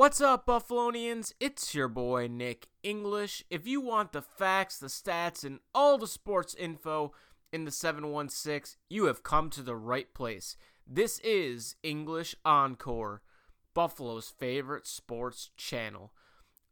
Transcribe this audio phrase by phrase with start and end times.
[0.00, 1.34] What's up, Buffalonians?
[1.40, 3.44] It's your boy Nick English.
[3.50, 7.12] If you want the facts, the stats, and all the sports info
[7.52, 10.56] in the 716, you have come to the right place.
[10.86, 13.20] This is English Encore,
[13.74, 16.14] Buffalo's favorite sports channel.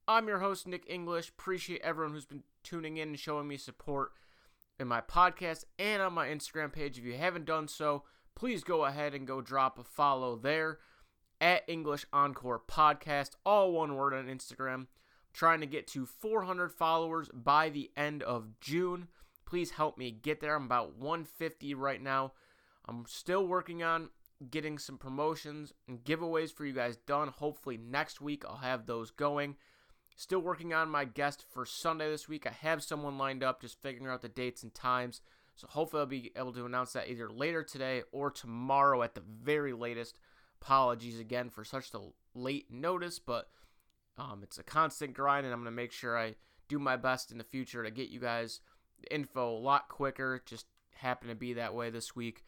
[0.09, 1.29] I'm your host, Nick English.
[1.29, 4.13] Appreciate everyone who's been tuning in and showing me support
[4.81, 6.97] in my podcast and on my Instagram page.
[6.97, 10.79] If you haven't done so, please go ahead and go drop a follow there
[11.41, 14.87] at English Encore Podcast, all one word on Instagram.
[15.33, 19.09] trying to get to 400 followers by the end of June.
[19.47, 20.57] Please help me get there.
[20.57, 22.33] I'm about 150 right now.
[22.87, 24.09] I'm still working on
[24.51, 27.29] getting some promotions and giveaways for you guys done.
[27.29, 29.57] Hopefully, next week I'll have those going.
[30.17, 32.47] Still working on my guest for Sunday this week.
[32.47, 35.21] I have someone lined up, just figuring out the dates and times.
[35.55, 39.23] So hopefully I'll be able to announce that either later today or tomorrow at the
[39.43, 40.19] very latest.
[40.61, 42.01] Apologies again for such a
[42.35, 43.49] late notice, but
[44.17, 46.35] um, it's a constant grind, and I'm going to make sure I
[46.69, 48.61] do my best in the future to get you guys
[49.11, 50.43] info a lot quicker.
[50.45, 52.45] Just happened to be that way this week.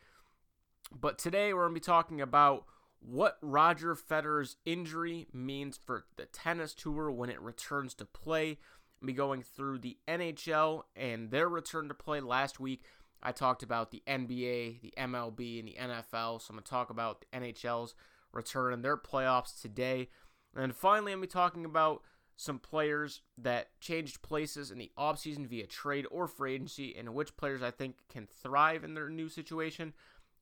[0.92, 2.64] But today we're going to be talking about
[3.00, 8.58] what Roger Federer's injury means for the tennis tour when it returns to play.
[9.00, 12.84] I'll be going through the NHL and their return to play last week.
[13.22, 16.40] I talked about the NBA, the MLB, and the NFL.
[16.40, 17.94] So I'm going to talk about the NHL's
[18.32, 20.08] return and their playoffs today.
[20.56, 22.02] And finally, I'm going to be talking about
[22.36, 27.36] some players that changed places in the offseason via trade or free agency, and which
[27.36, 29.92] players I think can thrive in their new situation,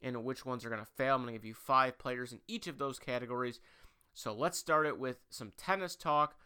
[0.00, 1.16] and which ones are going to fail.
[1.16, 3.58] I'm going to give you five players in each of those categories.
[4.14, 6.36] So let's start it with some tennis talk.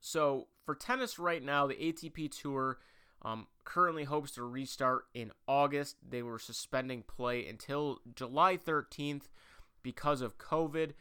[0.00, 2.78] So for tennis right now, the ATP Tour
[3.22, 5.96] um, currently hopes to restart in August.
[6.08, 9.24] They were suspending play until July 13th
[9.82, 10.92] because of COVID.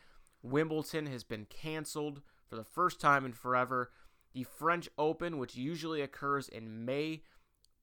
[0.43, 3.91] Wimbledon has been canceled for the first time in forever.
[4.33, 7.23] The French Open, which usually occurs in May,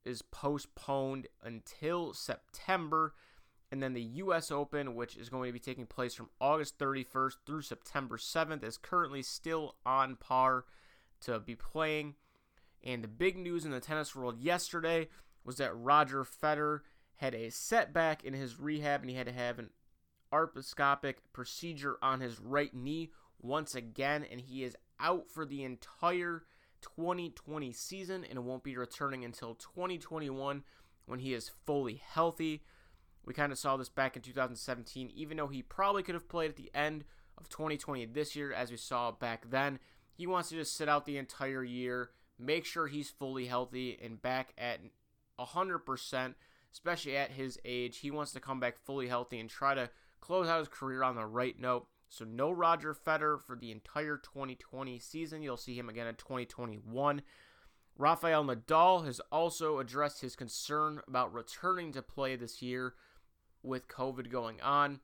[0.05, 3.15] is postponed until September.
[3.73, 7.37] And then the US Open, which is going to be taking place from August 31st
[7.47, 10.67] through September 7th, is currently still on par
[11.23, 12.17] to be playing.
[12.85, 15.09] And the big news in the tennis world yesterday
[15.45, 16.81] was that Roger Federer
[17.17, 19.71] had a setback in his rehab and he had to have an
[20.33, 26.45] arthroscopic procedure on his right knee once again, and he is out for the entire
[26.83, 30.63] 2020 season and won't be returning until 2021
[31.07, 32.63] when he is fully healthy.
[33.25, 36.51] We kind of saw this back in 2017, even though he probably could have played
[36.51, 37.05] at the end
[37.39, 39.79] of 2020 this year, as we saw back then.
[40.13, 44.21] He wants to just sit out the entire year make sure he's fully healthy and
[44.21, 44.81] back at
[45.39, 46.35] 100%,
[46.73, 47.99] especially at his age.
[47.99, 49.91] He wants to come back fully healthy and try to
[50.21, 51.87] close out his career on the right note.
[52.09, 55.43] So, no Roger Federer for the entire 2020 season.
[55.43, 57.23] You'll see him again in 2021.
[57.97, 62.95] Rafael Nadal has also addressed his concern about returning to play this year
[63.63, 65.01] with COVID going on.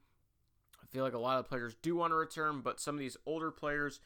[0.83, 3.17] I feel like a lot of players do want to return, but some of these
[3.27, 4.01] older players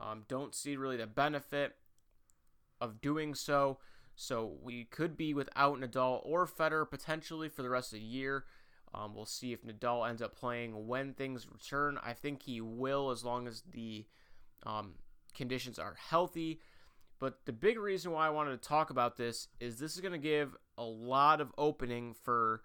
[0.00, 1.76] um, don't see really the benefit
[2.80, 3.78] of doing so.
[4.16, 8.44] So we could be without Nadal or Federer potentially for the rest of the year.
[8.92, 11.98] Um, we'll see if Nadal ends up playing when things return.
[12.02, 14.04] I think he will as long as the
[14.66, 14.94] um,
[15.34, 16.60] conditions are healthy.
[17.18, 20.12] But the big reason why I wanted to talk about this is this is going
[20.12, 22.62] to give a lot of opening for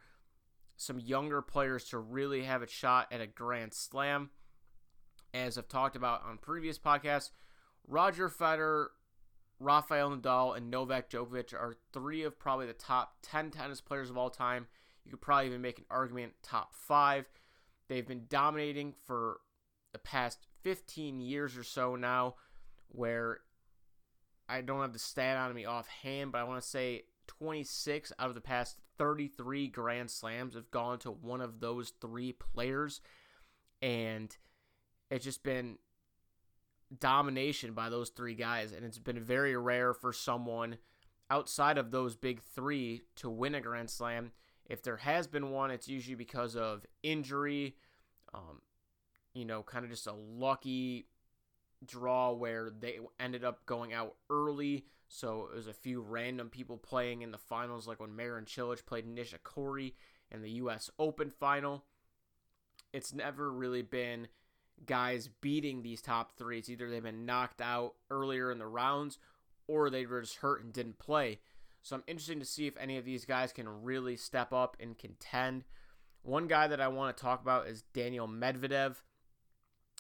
[0.78, 4.30] some younger players to really have a shot at a Grand Slam.
[5.34, 7.32] As I've talked about on previous podcasts,
[7.88, 8.88] Roger Federer
[9.60, 14.18] Rafael Nadal and Novak Djokovic are three of probably the top 10 tennis players of
[14.18, 14.68] all time.
[15.04, 17.30] You could probably even make an argument top five.
[17.88, 19.40] They've been dominating for
[19.94, 22.36] the past 15 years or so now,
[22.90, 23.40] where
[24.50, 28.30] I don't have the stat on me offhand, but I want to say 26 out
[28.30, 33.02] of the past 33 Grand Slams have gone to one of those three players.
[33.82, 34.36] And
[35.10, 35.78] it's just been
[37.00, 40.78] domination by those three guys, and it's been very rare for someone
[41.30, 44.32] outside of those big three to win a Grand Slam.
[44.68, 47.76] If there has been one, it's usually because of injury,
[48.34, 48.62] um,
[49.34, 51.08] you know, kind of just a lucky
[51.86, 54.86] draw where they ended up going out early.
[55.08, 58.86] So it was a few random people playing in the finals, like when Marin Cilic
[58.86, 59.94] played Nishikori
[60.32, 60.90] in the U.S.
[60.98, 61.84] Open final.
[62.92, 64.28] It's never really been
[64.86, 66.60] guys beating these top three.
[66.60, 69.18] It's either they've been knocked out earlier in the rounds
[69.68, 71.40] or they were just hurt and didn't play.
[71.82, 74.98] So I'm interested to see if any of these guys can really step up and
[74.98, 75.66] contend.
[76.24, 78.96] One guy that I want to talk about is Daniel Medvedev.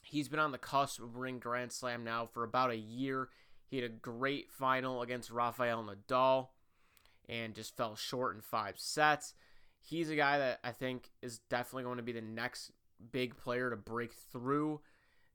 [0.03, 3.29] He's been on the cusp of winning Grand Slam now for about a year.
[3.67, 6.49] He had a great final against Rafael Nadal
[7.27, 9.33] and just fell short in five sets.
[9.79, 12.71] He's a guy that I think is definitely going to be the next
[13.11, 14.81] big player to break through.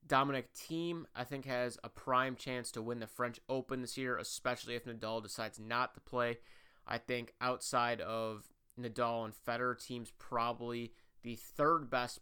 [0.07, 4.17] Dominic Thiem, I think, has a prime chance to win the French Open this year,
[4.17, 6.39] especially if Nadal decides not to play.
[6.87, 8.49] I think outside of
[8.79, 10.93] Nadal and Federer, Thiem's probably
[11.23, 12.19] the third best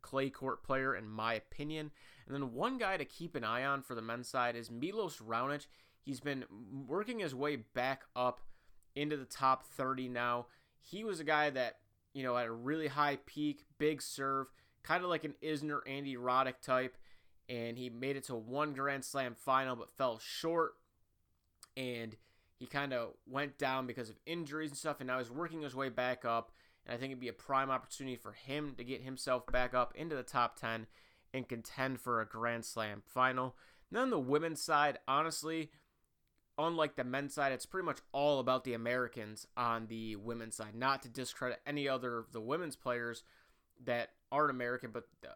[0.00, 1.90] clay court player in my opinion.
[2.26, 5.18] And then one guy to keep an eye on for the men's side is Milos
[5.18, 5.66] Raonic.
[6.00, 6.44] He's been
[6.86, 8.40] working his way back up
[8.94, 10.46] into the top 30 now.
[10.80, 11.76] He was a guy that,
[12.14, 14.50] you know, at a really high peak, big serve,
[14.82, 16.96] kind of like an Isner Andy Roddick type,
[17.48, 20.72] and he made it to one Grand Slam final but fell short.
[21.76, 22.16] And
[22.58, 25.74] he kind of went down because of injuries and stuff, and now he's working his
[25.74, 26.50] way back up.
[26.84, 29.94] And I think it'd be a prime opportunity for him to get himself back up
[29.94, 30.86] into the top 10
[31.32, 33.54] and contend for a Grand Slam final.
[33.90, 35.70] And then on the women's side, honestly,
[36.58, 40.74] unlike the men's side, it's pretty much all about the Americans on the women's side.
[40.74, 43.22] Not to discredit any other of the women's players
[43.84, 45.30] that aren't American, but the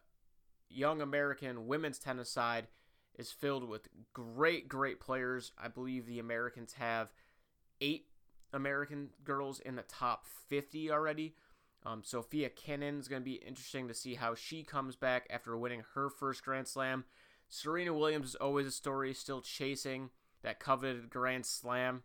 [0.68, 2.68] young American women's tennis side
[3.18, 5.52] is filled with great, great players.
[5.58, 7.12] I believe the Americans have
[7.80, 8.06] eight
[8.52, 11.34] American girls in the top 50 already.
[11.84, 15.56] Um, Sofia Kenin is going to be interesting to see how she comes back after
[15.56, 17.04] winning her first Grand Slam.
[17.48, 20.10] Serena Williams is always a story, still chasing
[20.42, 22.02] that coveted Grand Slam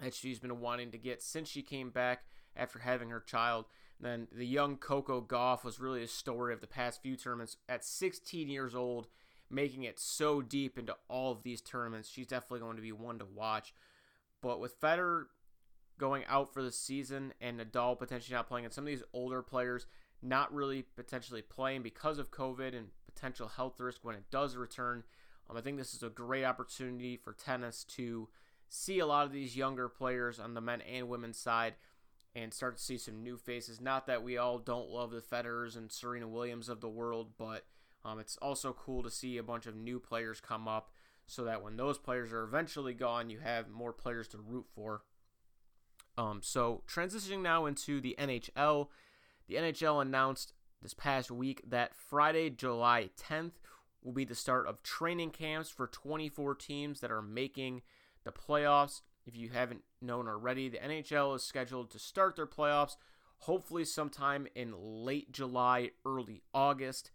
[0.00, 2.24] that she's been wanting to get since she came back
[2.56, 3.66] after having her child.
[4.02, 7.56] Then the young Coco Gauff was really a story of the past few tournaments.
[7.68, 9.06] At 16 years old,
[9.48, 13.20] making it so deep into all of these tournaments, she's definitely going to be one
[13.20, 13.72] to watch.
[14.42, 15.26] But with Federer
[15.98, 19.40] going out for the season and Nadal potentially not playing, and some of these older
[19.40, 19.86] players
[20.20, 25.04] not really potentially playing because of COVID and potential health risk when it does return.
[25.48, 28.28] Um, I think this is a great opportunity for tennis to
[28.68, 31.74] see a lot of these younger players on the men and women's side
[32.34, 33.80] and start to see some new faces.
[33.80, 37.64] Not that we all don't love the Federers and Serena Williams of the world, but
[38.04, 40.90] um, it's also cool to see a bunch of new players come up
[41.26, 45.02] so that when those players are eventually gone, you have more players to root for.
[46.18, 48.88] Um, so transitioning now into the NHL,
[49.48, 50.52] the NHL announced
[50.82, 53.52] this past week that Friday, July 10th,
[54.02, 57.82] will be the start of training camps for 24 teams that are making
[58.24, 59.00] the playoffs.
[59.26, 62.96] If you haven't known already, the NHL is scheduled to start their playoffs
[63.42, 67.10] hopefully sometime in late July, early August.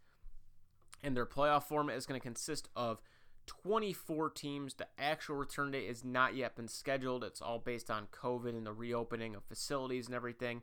[1.02, 3.00] And their playoff format is going to consist of
[3.46, 4.74] 24 teams.
[4.74, 7.24] The actual return date has not yet been scheduled.
[7.24, 10.62] It's all based on COVID and the reopening of facilities and everything.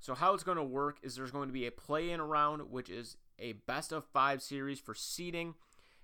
[0.00, 2.70] So, how it's going to work is there's going to be a play in round,
[2.70, 5.54] which is a best of five series for seeding.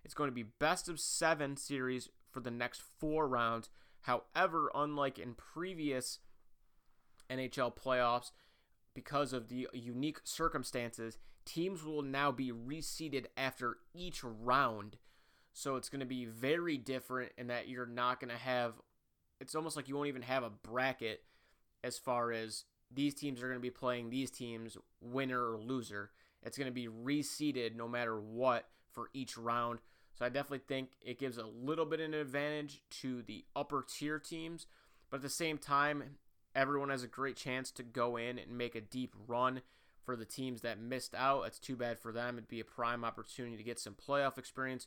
[0.05, 3.71] It's going to be best of seven series for the next four rounds.
[4.03, 6.19] However, unlike in previous
[7.31, 8.33] NHL playoffs,
[8.95, 14.97] because of the unique circumstances, teams will now be reseeded after each round.
[15.53, 18.75] So it's going to be very different in that you're not going to have,
[19.41, 21.23] it's almost like you won't even have a bracket
[21.83, 26.11] as far as these teams are going to be playing these teams, winner or loser.
[26.43, 29.81] It's going to be reseeded no matter what for each round.
[30.19, 33.85] So I definitely think it gives a little bit of an advantage to the upper
[33.89, 34.67] tier teams,
[35.11, 36.17] but at the same time,
[36.55, 39.63] everyone has a great chance to go in and make a deep run
[40.05, 41.47] for the teams that missed out.
[41.47, 42.37] It's too bad for them.
[42.37, 44.87] It'd be a prime opportunity to get some playoff experience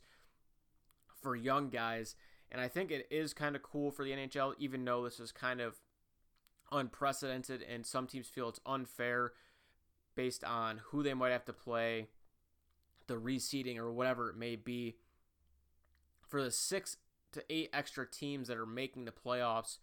[1.21, 2.15] for young guys.
[2.51, 5.31] And I think it is kind of cool for the NHL, even though this is
[5.31, 5.77] kind of
[6.71, 9.33] unprecedented and some teams feel it's unfair
[10.15, 12.07] based on who they might have to play,
[13.07, 14.95] the reseeding, or whatever it may be.
[16.33, 16.97] For the six
[17.33, 19.77] to eight extra teams that are making the playoffs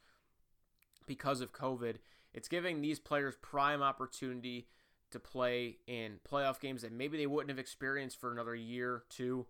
[1.07, 1.99] because of COVID,
[2.35, 4.67] it's giving these players prime opportunity
[5.13, 9.47] to play in playoff games that maybe they wouldn't have experienced for another year, two,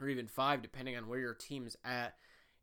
[0.00, 2.14] or even five, depending on where your team's at.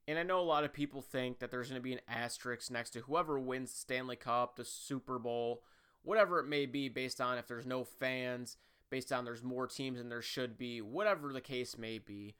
[0.07, 2.71] And I know a lot of people think that there's going to be an asterisk
[2.71, 5.63] next to whoever wins the Stanley Cup, the Super Bowl,
[6.01, 8.55] whatever it may be, based on if there's no fans,
[8.89, 12.33] based on there's more teams than there should be, whatever the case may be.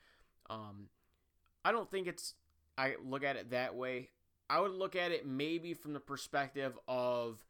[0.49, 0.89] Um,
[1.63, 2.33] I don't think it's,
[2.77, 4.09] I look at it that way.
[4.49, 7.45] I would look at it maybe from the perspective of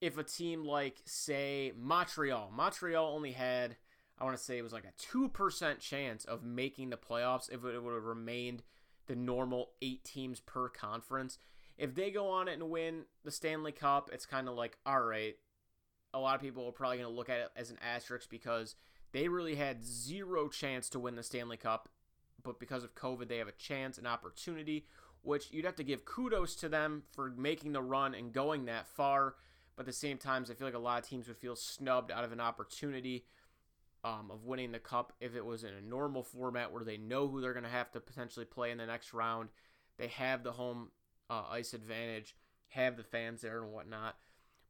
[0.00, 3.76] if a team like, say, Montreal, Montreal only had,
[4.18, 7.64] I want to say it was like a 2% chance of making the playoffs if
[7.64, 8.62] it would have remained
[9.06, 11.38] the normal eight teams per conference.
[11.76, 15.02] If they go on it and win the Stanley Cup, it's kind of like, all
[15.02, 15.36] right,
[16.14, 18.76] a lot of people are probably going to look at it as an asterisk because
[19.12, 21.88] They really had zero chance to win the Stanley Cup,
[22.44, 24.86] but because of COVID, they have a chance, an opportunity,
[25.22, 28.86] which you'd have to give kudos to them for making the run and going that
[28.88, 29.34] far.
[29.76, 32.10] But at the same time, I feel like a lot of teams would feel snubbed
[32.10, 33.24] out of an opportunity
[34.04, 37.28] um, of winning the cup if it was in a normal format where they know
[37.28, 39.48] who they're going to have to potentially play in the next round.
[39.96, 40.88] They have the home
[41.30, 42.34] uh, ice advantage,
[42.68, 44.16] have the fans there and whatnot.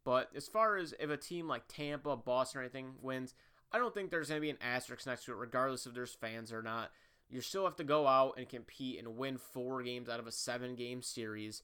[0.05, 3.35] But as far as if a team like Tampa, Boston, or anything wins,
[3.71, 6.14] I don't think there's going to be an asterisk next to it, regardless if there's
[6.14, 6.91] fans or not.
[7.33, 10.33] You still have to go out and compete and win four games out of a
[10.33, 11.62] seven game series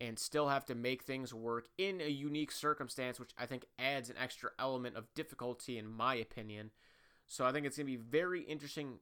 [0.00, 4.08] and still have to make things work in a unique circumstance, which I think adds
[4.08, 6.70] an extra element of difficulty, in my opinion.
[7.26, 9.00] So I think it's going to be very interesting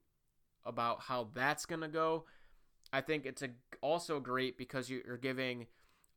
[0.67, 2.25] about how that's going to go.
[2.93, 3.50] I think it's a,
[3.81, 5.69] also great because you're giving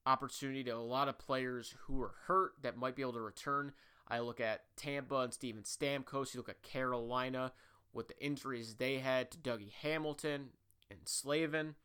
[0.07, 3.73] opportunity to a lot of players who are hurt that might be able to return.
[4.07, 6.33] I look at Tampa and Steven Stamkos.
[6.33, 7.53] You look at Carolina
[7.93, 10.49] with the injuries they had to Dougie Hamilton
[10.89, 11.75] and Slavin,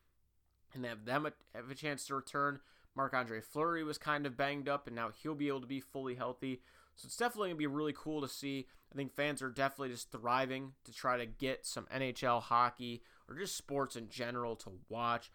[0.75, 2.61] and have them have a chance to return.
[2.95, 5.81] Marc Andre Fleury was kind of banged up, and now he'll be able to be
[5.81, 6.61] fully healthy.
[6.97, 8.67] So it's definitely going to be really cool to see.
[8.93, 13.37] I think fans are definitely just thriving to try to get some NHL hockey or
[13.37, 15.31] just sports in general to watch.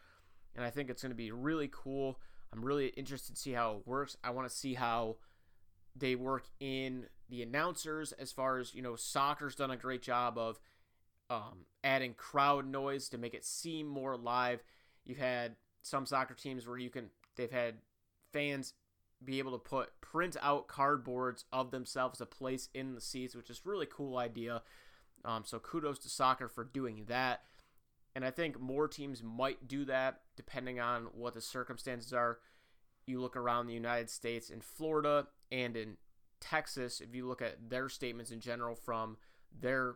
[0.56, 2.20] And I think it's going to be really cool.
[2.52, 4.18] I'm really interested to see how it works.
[4.24, 5.18] I want to see how
[5.96, 10.38] they work in the announcers as far as, you know, soccer's done a great job
[10.38, 10.60] of
[11.32, 14.64] um, adding crowd noise to make it seem more live.
[15.04, 17.76] You've had some soccer teams where you can They've had
[18.32, 18.74] fans
[19.24, 23.50] be able to put print out cardboards of themselves to place in the seats, which
[23.50, 24.62] is really cool idea.
[25.26, 27.42] Um, so kudos to soccer for doing that.
[28.16, 32.38] And I think more teams might do that depending on what the circumstances are.
[33.08, 35.98] You look around the United States in Florida and in
[36.44, 39.18] Texas, if you look at their statements in general from
[39.60, 39.96] their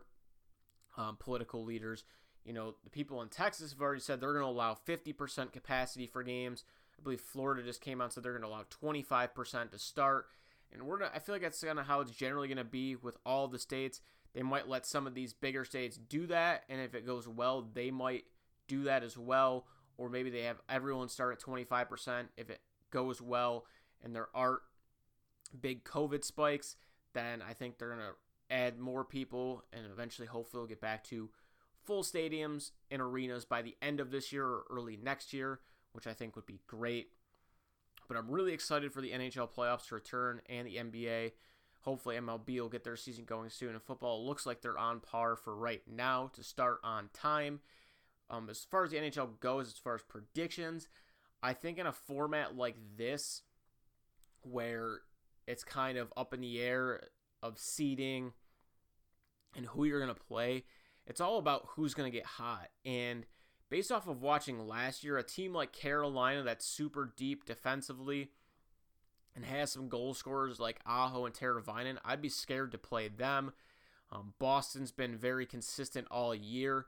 [0.96, 2.04] um, political leaders,
[2.44, 6.06] you know, the people in Texas have already said they're going to allow 50% capacity
[6.06, 6.64] for games.
[6.98, 10.26] I believe Florida just came out and said they're going to allow 25% to start.
[10.72, 12.96] And we're not, I feel like that's kind of how it's generally going to be
[12.96, 14.00] with all the states.
[14.34, 17.66] They might let some of these bigger states do that, and if it goes well,
[17.72, 18.24] they might
[18.66, 19.66] do that as well.
[19.96, 23.64] Or maybe they have everyone start at 25% if it goes well
[24.02, 24.60] and there aren't
[25.60, 26.76] big COVID spikes,
[27.14, 31.04] then I think they're going to add more people and eventually, hopefully, we'll get back
[31.04, 31.30] to
[31.84, 35.60] full stadiums and arenas by the end of this year or early next year
[35.92, 37.08] which I think would be great.
[38.06, 41.32] But I'm really excited for the NHL playoffs to return and the NBA.
[41.80, 43.70] Hopefully, MLB will get their season going soon.
[43.70, 47.60] And football looks like they're on par for right now to start on time.
[48.30, 50.88] Um, as far as the NHL goes, as far as predictions,
[51.42, 53.42] I think in a format like this,
[54.42, 55.00] where
[55.48, 57.00] it's kind of up in the air
[57.42, 58.32] of seeding
[59.56, 60.64] and who you're going to play,
[61.06, 62.68] it's all about who's going to get hot.
[62.84, 63.24] And
[63.70, 68.30] based off of watching last year, a team like Carolina that's super deep defensively
[69.34, 73.52] and has some goal scorers like Aho and Teravainen, I'd be scared to play them.
[74.12, 76.86] Um, Boston's been very consistent all year,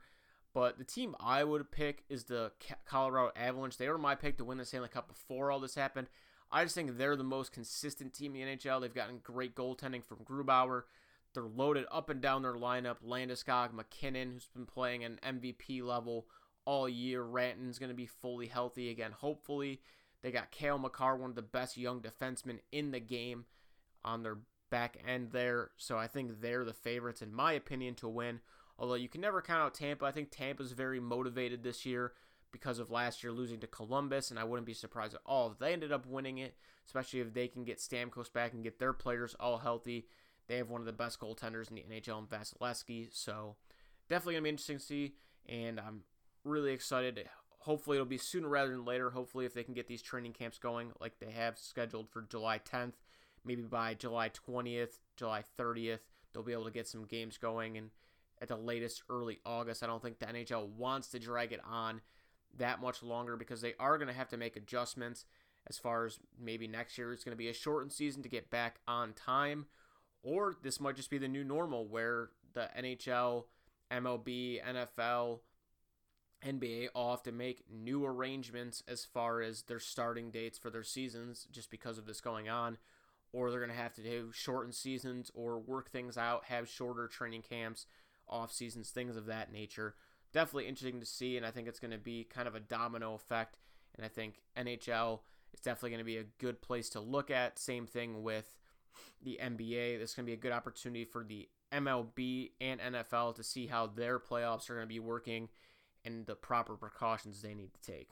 [0.53, 2.51] but the team I would pick is the
[2.85, 3.77] Colorado Avalanche.
[3.77, 6.07] They were my pick to win the Stanley Cup before all this happened.
[6.51, 8.81] I just think they're the most consistent team in the NHL.
[8.81, 10.83] They've gotten great goaltending from Grubauer.
[11.33, 12.97] They're loaded up and down their lineup.
[13.07, 16.27] Landeskog, MacKinnon, who's been playing an MVP level
[16.65, 17.23] all year.
[17.23, 19.79] Rantanen's going to be fully healthy again, hopefully.
[20.21, 23.45] They got Cale Makar, one of the best young defensemen in the game,
[24.03, 24.37] on their
[24.69, 25.71] back end there.
[25.77, 28.41] So I think they're the favorites, in my opinion, to win.
[28.77, 30.05] Although you can never count out Tampa.
[30.05, 32.13] I think Tampa's very motivated this year
[32.51, 35.59] because of last year losing to Columbus, and I wouldn't be surprised at all if
[35.59, 36.55] they ended up winning it,
[36.85, 40.07] especially if they can get Stamkos back and get their players all healthy.
[40.47, 43.55] They have one of the best goaltenders in the NHL in Vasilevskiy, so
[44.09, 45.15] definitely going to be interesting to see,
[45.47, 46.01] and I'm
[46.43, 47.27] really excited.
[47.59, 49.11] Hopefully, it'll be sooner rather than later.
[49.11, 52.59] Hopefully, if they can get these training camps going like they have scheduled for July
[52.59, 52.93] 10th,
[53.45, 55.99] maybe by July 20th, July 30th,
[56.33, 57.77] they'll be able to get some games going.
[57.77, 57.91] And
[58.41, 62.01] at the latest, early August, I don't think the NHL wants to drag it on
[62.57, 65.25] that much longer because they are going to have to make adjustments
[65.67, 68.49] as far as maybe next year it's going to be a shortened season to get
[68.49, 69.65] back on time.
[70.23, 73.45] Or this might just be the new normal where the NHL,
[73.91, 75.39] MLB, NFL,
[76.45, 80.83] NBA all have to make new arrangements as far as their starting dates for their
[80.83, 82.77] seasons just because of this going on.
[83.33, 87.07] Or they're going to have to do shortened seasons or work things out, have shorter
[87.07, 87.85] training camps,
[88.27, 89.95] off seasons, things of that nature.
[90.33, 93.13] Definitely interesting to see, and I think it's going to be kind of a domino
[93.13, 93.57] effect.
[93.95, 95.19] And I think NHL
[95.53, 97.59] is definitely going to be a good place to look at.
[97.59, 98.57] Same thing with
[99.21, 99.99] the NBA.
[99.99, 103.67] This is going to be a good opportunity for the MLB and NFL to see
[103.67, 105.49] how their playoffs are going to be working
[106.03, 108.11] and the proper precautions they need to take.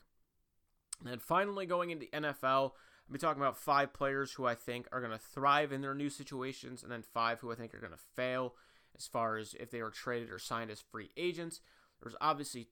[1.00, 2.74] And then finally, going into NFL, I'll
[3.12, 6.10] be talking about five players who I think are going to thrive in their new
[6.10, 8.56] situations, and then five who I think are going to fail
[8.98, 11.62] as far as if they were traded or signed as free agents.
[12.02, 12.70] There's obviously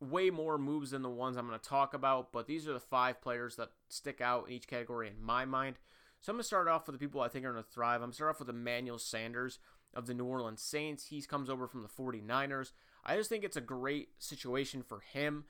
[0.00, 2.80] way more moves than the ones I'm going to talk about, but these are the
[2.80, 5.78] five players that stick out in each category in my mind.
[6.20, 7.96] So I'm going to start off with the people I think are going to thrive.
[7.96, 9.58] I'm going to start off with Emmanuel Sanders
[9.94, 11.06] of the New Orleans Saints.
[11.06, 12.72] He comes over from the 49ers.
[13.04, 15.44] I just think it's a great situation for him.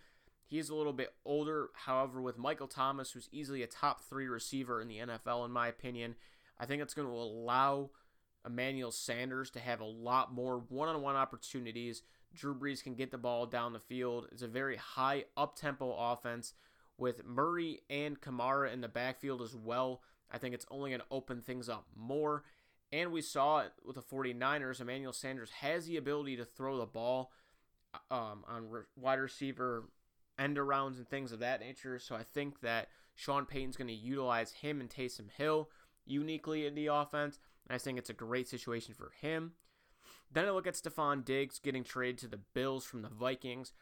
[0.46, 1.70] He is a little bit older.
[1.74, 5.68] However, with Michael Thomas, who's easily a top three receiver in the NFL, in my
[5.68, 6.14] opinion,
[6.58, 7.90] I think it's going to allow
[8.46, 12.02] Emmanuel Sanders to have a lot more one on one opportunities.
[12.34, 14.28] Drew Brees can get the ball down the field.
[14.32, 16.54] It's a very high up tempo offense
[16.98, 20.02] with Murray and Kamara in the backfield as well.
[20.30, 22.44] I think it's only going to open things up more.
[22.92, 24.80] And we saw it with the 49ers.
[24.80, 27.32] Emmanuel Sanders has the ability to throw the ball
[28.10, 29.84] um, on re- wide receiver
[30.38, 31.98] end arounds and things of that nature.
[31.98, 35.70] So I think that Sean Payton's going to utilize him and Taysom Hill
[36.04, 37.38] uniquely in the offense.
[37.66, 39.52] And I think it's a great situation for him.
[40.32, 43.72] Then I look at Stefon Diggs getting traded to the Bills from the Vikings.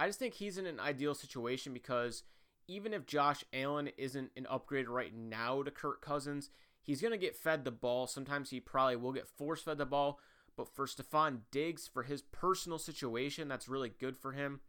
[0.00, 2.24] I just think he's in an ideal situation because
[2.66, 6.50] even if Josh Allen isn't an upgrade right now to Kirk Cousins,
[6.82, 8.06] He's going to get fed the ball.
[8.06, 10.18] Sometimes he probably will get force fed the ball.
[10.56, 14.60] But for Stefon Diggs, for his personal situation, that's really good for him.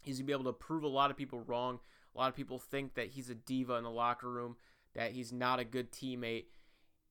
[0.00, 1.80] He's going to be able to prove a lot of people wrong.
[2.14, 4.56] A lot of people think that he's a diva in the locker room,
[4.94, 6.46] that he's not a good teammate.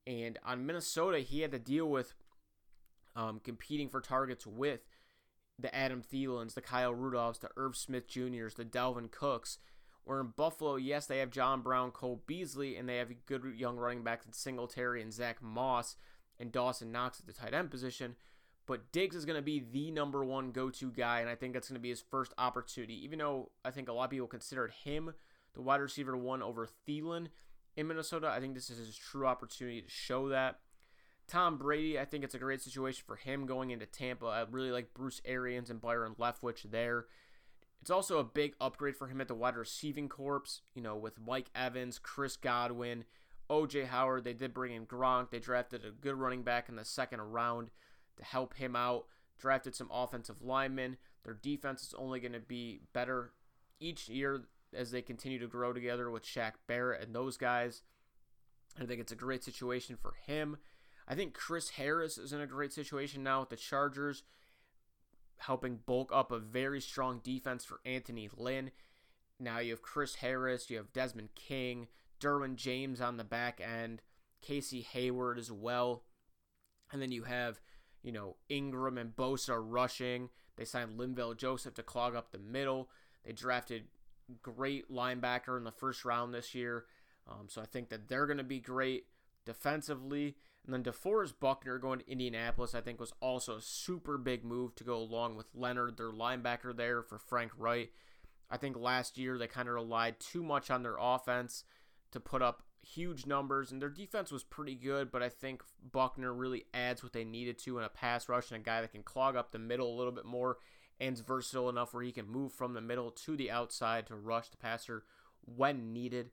[0.07, 2.15] And on Minnesota, he had to deal with
[3.15, 4.81] um, competing for targets with
[5.57, 9.57] the Adam Thielens, the Kyle Rudolphs, the Irv Smith Jr.s, the Dalvin Cooks.
[10.03, 13.77] Where in Buffalo, yes, they have John Brown, Cole Beasley, and they have good young
[13.77, 15.97] running backs in Singletary and Zach Moss
[16.39, 18.15] and Dawson Knox at the tight end position.
[18.65, 21.53] But Diggs is going to be the number one go to guy, and I think
[21.53, 23.03] that's going to be his first opportunity.
[23.03, 25.13] Even though I think a lot of people considered him
[25.53, 27.27] the wide receiver one over Thielen
[27.75, 30.59] in Minnesota, I think this is his true opportunity to show that.
[31.29, 34.25] Tom Brady, I think it's a great situation for him going into Tampa.
[34.25, 37.05] I really like Bruce Arians and Byron Leftwich there.
[37.81, 41.19] It's also a big upgrade for him at the wide receiving corps, you know, with
[41.25, 43.05] Mike Evans, Chris Godwin,
[43.49, 44.23] OJ Howard.
[44.23, 45.29] They did bring in Gronk.
[45.29, 47.69] They drafted a good running back in the second round
[48.17, 49.05] to help him out.
[49.39, 50.97] Drafted some offensive linemen.
[51.23, 53.31] Their defense is only going to be better
[53.79, 57.83] each year as they continue to grow together with Shaq Barrett and those guys.
[58.79, 60.57] I think it's a great situation for him.
[61.09, 64.23] I think Chris Harris is in a great situation now with the Chargers
[65.37, 68.71] helping bulk up a very strong defense for Anthony Lynn.
[69.39, 71.87] Now you have Chris Harris, you have Desmond King,
[72.19, 74.01] Derwin James on the back end,
[74.41, 76.03] Casey Hayward as well.
[76.91, 77.59] And then you have,
[78.03, 80.29] you know, Ingram and Bosa rushing.
[80.57, 82.89] They signed Linval Joseph to clog up the middle.
[83.25, 83.83] They drafted
[84.41, 86.85] great linebacker in the first round this year.
[87.27, 89.05] Um, so I think that they're going to be great
[89.45, 90.35] defensively.
[90.69, 94.75] And then DeForest Buckner going to Indianapolis, I think, was also a super big move
[94.75, 97.91] to go along with Leonard, their linebacker there for Frank Reich.
[98.51, 101.63] I think last year they kind of relied too much on their offense
[102.11, 106.31] to put up huge numbers, and their defense was pretty good, but I think Buckner
[106.31, 109.01] really adds what they needed to in a pass rush and a guy that can
[109.01, 110.57] clog up the middle a little bit more
[110.99, 114.15] and is versatile enough where he can move from the middle to the outside to
[114.15, 115.03] rush the passer
[115.43, 116.29] when needed.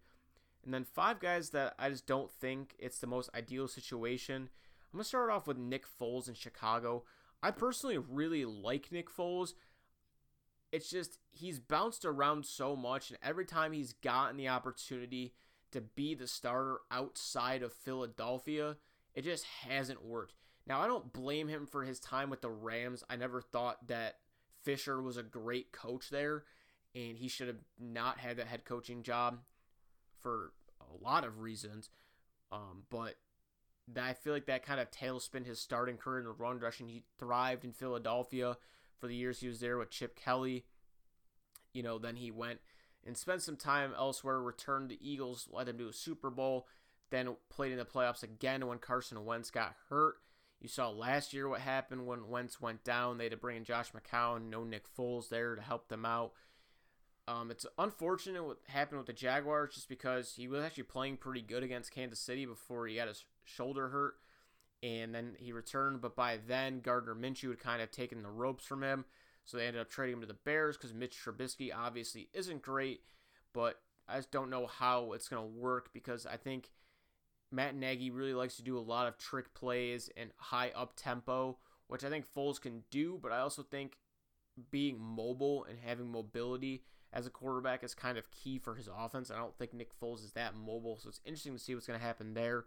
[0.67, 4.51] And then five guys that I just don't think it's the most ideal situation.
[4.93, 7.05] I'm going to start off with Nick Foles in Chicago.
[7.41, 9.53] I personally really like Nick Foles.
[10.73, 15.35] It's just he's bounced around so much, and every time he's gotten the opportunity
[15.71, 18.77] to be the starter outside of Philadelphia,
[19.15, 20.35] it just hasn't worked.
[20.67, 23.05] Now, I don't blame him for his time with the Rams.
[23.09, 24.17] I never thought that
[24.65, 26.43] Fisher was a great coach there,
[26.93, 29.39] and he should have not had that head coaching job
[30.27, 31.89] for a lot of reasons.
[32.51, 33.15] Um, but
[33.95, 36.89] that I feel like that kind of tailspin his starting career in the run direction.
[36.89, 38.57] He thrived in Philadelphia
[38.99, 40.65] for the years he was there with Chip Kelly.
[41.73, 42.59] You know, then he went
[43.07, 46.67] and spent some time elsewhere, returned the Eagles, led them to a Super Bowl,
[47.11, 50.17] then played in the playoffs again when Carson Wentz got hurt.
[50.61, 53.19] You saw last year what happened when Wentz went down.
[53.19, 56.33] They had to bring in Josh McCown, no Nick Foles there to help them out.
[57.29, 61.43] Um, it's unfortunate what happened with the Jaguars just because he was actually playing pretty
[61.43, 64.15] good against Kansas City before he got his shoulder hurt.
[64.83, 68.65] And then he returned, but by then, Gardner Minshew had kind of taken the ropes
[68.65, 69.05] from him.
[69.45, 73.01] So they ended up trading him to the Bears because Mitch Trubisky obviously isn't great,
[73.53, 76.71] but I just don't know how it's going to work because I think
[77.51, 81.59] Matt Nagy really likes to do a lot of trick plays and high up tempo,
[81.89, 83.99] which I think Foles can do, but I also think
[84.71, 86.83] being mobile and having mobility
[87.17, 89.31] as a quarterback is kind of key for his offense.
[89.31, 91.99] I don't think Nick Foles is that mobile, so it's interesting to see what's going
[91.99, 92.67] to happen there.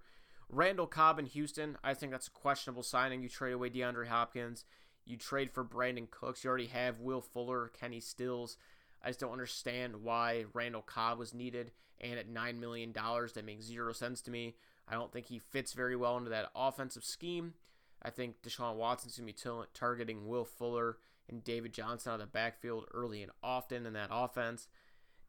[0.50, 3.22] Randall Cobb in Houston, I think that's a questionable signing.
[3.22, 4.66] You trade away DeAndre Hopkins,
[5.06, 8.58] you trade for Brandin Cooks, you already have Will Fuller, Kenny Stills.
[9.04, 11.70] I just don't understand why Randall Cobb was needed,
[12.02, 14.56] and at $9 million, that makes zero sense to me.
[14.88, 17.54] I don't think he fits very well into that offensive scheme.
[18.02, 20.98] I think Deshaun Watson's going to be t- targeting Will Fuller
[21.30, 24.68] and David Johnson out of the backfield early and often in that offense.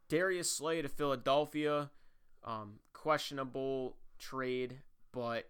[0.08, 1.90] Darius Slay to Philadelphia,
[2.44, 4.78] um, questionable trade,
[5.12, 5.48] but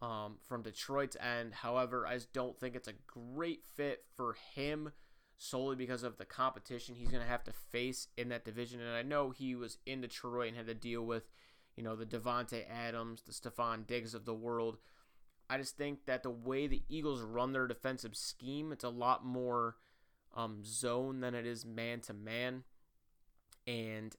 [0.00, 1.54] um, from Detroit's end.
[1.54, 4.92] However, I just don't think it's a great fit for him
[5.38, 8.80] solely because of the competition he's going to have to face in that division.
[8.80, 11.28] And I know he was in Detroit and had to deal with,
[11.76, 14.78] you know, the Davante Adams, the Stefon Diggs of the world.
[15.50, 19.24] I just think that the way the Eagles run their defensive scheme, it's a lot
[19.24, 19.76] more
[20.34, 22.64] um, zone than it is man to man.
[23.66, 24.14] And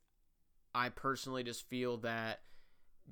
[0.74, 2.42] I personally just feel that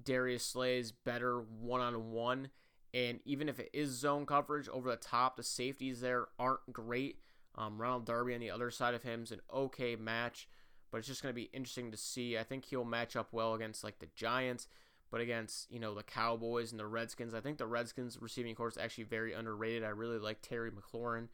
[0.04, 2.50] Darius Slay is better one on one.
[2.94, 7.20] And even if it is zone coverage over the top, the safeties there aren't great.
[7.56, 10.48] Um, Ronald Darby on the other side of him is an okay match,
[10.92, 12.38] but it's just going to be interesting to see.
[12.38, 14.68] I think he'll match up well against like the Giants,
[15.12, 18.70] but against you know the Cowboys and the Redskins, I think the Redskins receiving corps
[18.70, 19.84] is actually very underrated.
[19.84, 21.28] I really like Terry McLaurin.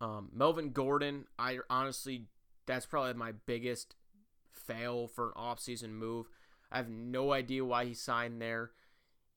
[0.00, 2.26] Um, Melvin Gordon, I honestly,
[2.66, 3.94] that's probably my biggest
[4.52, 6.26] fail for an offseason move.
[6.70, 8.72] I have no idea why he signed there.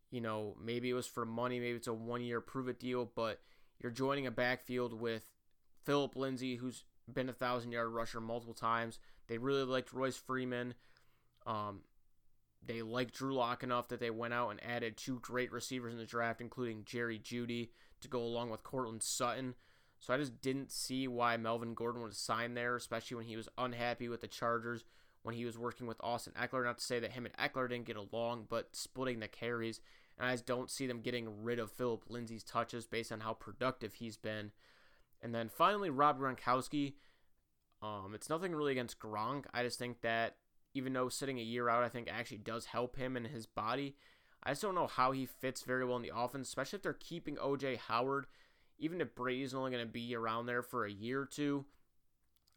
[0.09, 3.11] You know, maybe it was for money, maybe it's a one year prove it deal,
[3.15, 3.39] but
[3.81, 5.29] you're joining a backfield with
[5.85, 8.99] Philip Lindsay, who's been a thousand yard rusher multiple times.
[9.27, 10.73] They really liked Royce Freeman.
[11.45, 11.81] Um,
[12.65, 15.99] they liked Drew Lock enough that they went out and added two great receivers in
[15.99, 17.69] the draft, including Jerry Jeudy
[18.01, 19.55] to go along with Courtland Sutton.
[19.99, 23.49] So I just didn't see why Melvin Gordon would sign there, especially when he was
[23.57, 24.83] unhappy with the Chargers
[25.23, 26.63] when he was working with Austin Ekeler.
[26.63, 29.81] Not to say that him and Ekeler didn't get along, but splitting the carries.
[30.17, 33.33] And I just don't see them getting rid of Philip Lindsay's touches based on how
[33.33, 34.51] productive he's been.
[35.21, 36.93] And then finally, Rob Gronkowski.
[37.81, 39.45] Um, it's nothing really against Gronk.
[39.53, 40.37] I just think that
[40.73, 43.95] even though sitting a year out, I think actually does help him and his body.
[44.43, 46.93] I just don't know how he fits very well in the offense, especially if they're
[46.93, 48.27] keeping OJ Howard
[48.79, 51.65] even if Brady's only going to be around there for a year or two,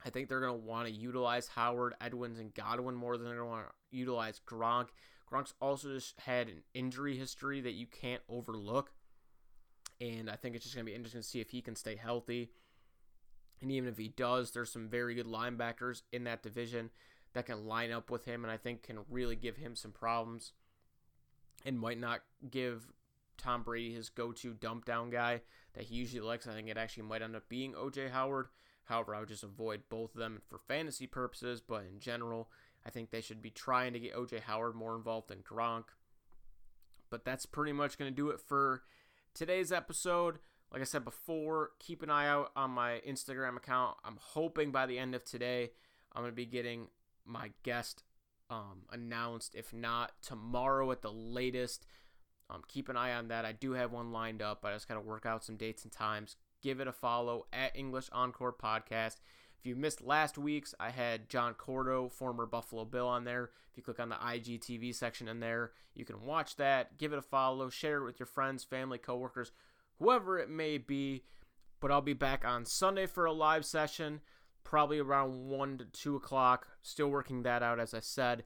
[0.05, 3.37] I think they're going to want to utilize Howard, Evans, and Godwin more than they're
[3.37, 4.89] going to want to utilize Gronk.
[5.31, 8.93] Gronk's also just had an injury history that you can't overlook.
[10.01, 11.97] And I think it's just going to be interesting to see if he can stay
[11.97, 12.51] healthy.
[13.61, 16.91] And even if he does, there's some very good linebackers in that division
[17.33, 20.53] that can line up with him and I think can really give him some problems
[21.65, 22.93] and might not give
[23.37, 25.43] Tom Brady his go to dump down guy
[25.75, 26.47] that he usually likes.
[26.47, 28.49] I think it actually might end up being OJ Howard.
[28.85, 32.51] However, I would just avoid both of them for fantasy purposes, but in general,
[32.85, 35.85] I think they should be trying to get OJ Howard more involved than Gronk.
[37.09, 38.83] But that's pretty much going to do it for
[39.35, 40.39] today's episode.
[40.73, 43.97] Like I said before, keep an eye out on my Instagram account.
[44.05, 45.71] I'm hoping by the end of today,
[46.13, 46.89] I'm going to be getting
[47.25, 48.05] my guest
[48.51, 49.55] um, announced.
[49.55, 51.87] If not, tomorrow at the latest.
[52.49, 53.45] Um, keep an eye on that.
[53.45, 54.65] I do have one lined up.
[54.65, 56.37] I just got to work out some dates and times.
[56.63, 59.17] Give it a follow at English Encore Podcast.
[59.61, 63.51] If you missed last week's, I had John Corto, former Buffalo Bill, on there.
[63.71, 66.97] If you click on the IGTV section in there, you can watch that.
[66.97, 67.69] Give it a follow.
[67.69, 69.53] Share it with your friends, family, coworkers,
[69.99, 71.25] whoever it may be.
[71.79, 74.21] But I'll be back on Sunday for a live session,
[74.65, 76.69] probably around 1 to 2 o'clock.
[76.83, 78.45] Still working that out, as I said.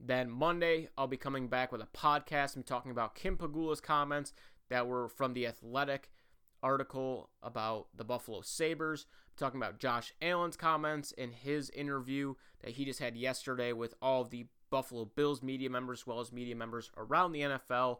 [0.00, 2.56] Then Monday, I'll be coming back with a podcast.
[2.56, 4.32] I'm talking about Kim Pegula's comments
[4.68, 6.10] that were from the Athletic
[6.62, 9.06] article about the Buffalo Sabres.
[9.08, 13.94] I'm talking about Josh Allen's comments in his interview that he just had yesterday with
[14.00, 17.98] all of the Buffalo Bills media members, as well as media members around the NFL,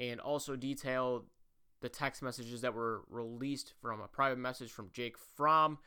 [0.00, 1.24] and also detail
[1.80, 5.78] the text messages that were released from a private message from Jake Fromm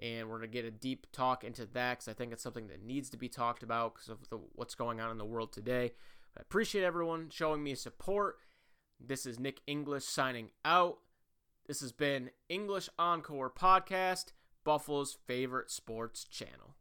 [0.00, 2.68] and we're going to get a deep talk into that because I think it's something
[2.68, 5.52] that needs to be talked about because of the, what's going on in the world
[5.52, 5.92] today.
[6.34, 8.36] But I appreciate everyone showing me support.
[9.00, 10.98] This is Nick English signing out.
[11.66, 14.32] This has been English Encore Podcast,
[14.64, 16.75] Buffalo's favorite sports channel.